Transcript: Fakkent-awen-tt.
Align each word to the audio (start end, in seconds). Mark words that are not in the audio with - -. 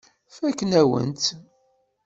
Fakkent-awen-tt. 0.35 1.29